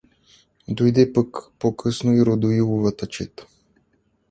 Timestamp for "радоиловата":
2.25-3.07